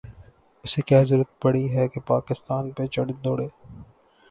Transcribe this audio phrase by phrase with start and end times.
[0.63, 3.47] اسے کیا ضرورت پڑی ہے کہ پاکستان پہ چڑھ دوڑے۔